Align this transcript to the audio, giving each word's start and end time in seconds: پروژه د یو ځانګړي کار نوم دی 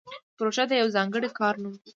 پروژه 0.37 0.63
د 0.67 0.71
یو 0.81 0.87
ځانګړي 0.95 1.29
کار 1.39 1.53
نوم 1.63 1.73
دی 1.83 1.89